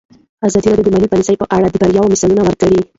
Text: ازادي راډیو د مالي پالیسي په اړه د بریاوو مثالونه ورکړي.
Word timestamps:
ازادي 0.47 0.67
راډیو 0.69 0.85
د 0.85 0.89
مالي 0.93 1.07
پالیسي 1.11 1.33
په 1.39 1.45
اړه 1.55 1.67
د 1.69 1.75
بریاوو 1.81 2.11
مثالونه 2.13 2.41
ورکړي. 2.43 2.79